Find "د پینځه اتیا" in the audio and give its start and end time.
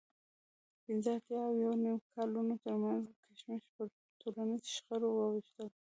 0.75-1.41